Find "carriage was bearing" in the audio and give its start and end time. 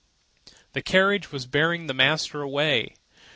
0.81-1.85